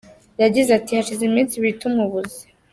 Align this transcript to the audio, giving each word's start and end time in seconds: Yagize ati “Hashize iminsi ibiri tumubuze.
Yagize 0.41 0.69
ati 0.77 0.91
“Hashize 0.97 1.21
iminsi 1.25 1.51
ibiri 1.55 1.79
tumubuze. 1.81 2.41